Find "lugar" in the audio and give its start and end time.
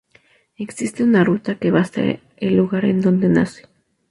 2.57-2.85